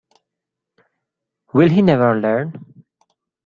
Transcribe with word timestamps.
Will 1.53 1.69
he 1.69 1.83
never 1.83 2.19
learn? 2.19 2.85